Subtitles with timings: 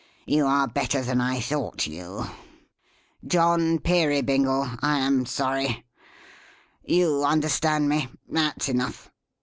[0.25, 2.25] You are better than I thought you.
[3.27, 5.85] John Peerybingle, I am sorry.
[6.83, 9.11] You understand me; that's enough.